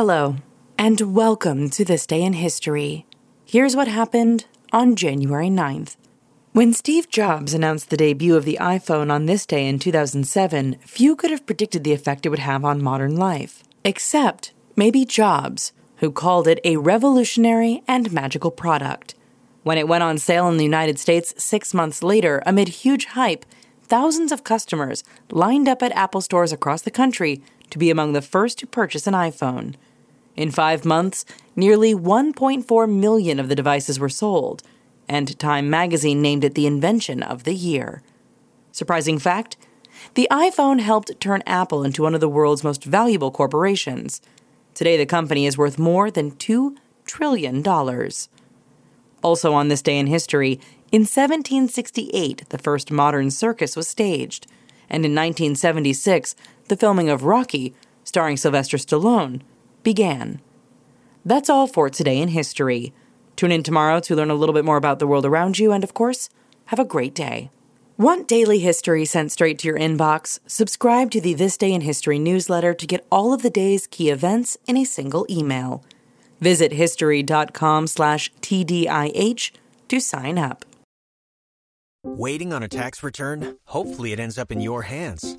[0.00, 0.36] Hello,
[0.78, 3.04] and welcome to This Day in History.
[3.44, 5.96] Here's what happened on January 9th.
[6.52, 11.16] When Steve Jobs announced the debut of the iPhone on this day in 2007, few
[11.16, 13.64] could have predicted the effect it would have on modern life.
[13.82, 19.16] Except maybe Jobs, who called it a revolutionary and magical product.
[19.64, 23.44] When it went on sale in the United States six months later, amid huge hype,
[23.82, 25.02] thousands of customers
[25.32, 29.08] lined up at Apple stores across the country to be among the first to purchase
[29.08, 29.74] an iPhone.
[30.38, 31.24] In five months,
[31.56, 34.62] nearly 1.4 million of the devices were sold
[35.08, 38.02] and Time magazine named it the invention of the year.
[38.70, 39.56] Surprising fact
[40.14, 44.20] the iPhone helped turn Apple into one of the world's most valuable corporations.
[44.74, 47.66] Today, the company is worth more than $2 trillion.
[49.24, 50.60] Also, on this day in history,
[50.92, 54.46] in 1768, the first modern circus was staged,
[54.88, 56.36] and in 1976,
[56.68, 59.42] the filming of Rocky, starring Sylvester Stallone,
[59.88, 60.38] began.
[61.24, 62.92] That's all for today in history.
[63.36, 65.82] Tune in tomorrow to learn a little bit more about the world around you, and
[65.82, 66.28] of course,
[66.66, 67.48] have a great day.
[67.96, 70.40] Want daily history sent straight to your inbox?
[70.46, 74.10] Subscribe to the This Day in History newsletter to get all of the day's key
[74.10, 75.82] events in a single email.
[76.38, 79.52] Visit history.com slash TDIH
[79.88, 80.66] to sign up.
[82.04, 83.56] Waiting on a tax return?
[83.68, 85.38] Hopefully it ends up in your hands.